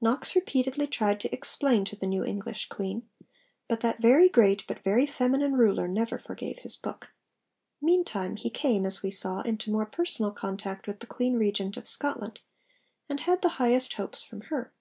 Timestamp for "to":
1.18-1.34, 1.86-1.96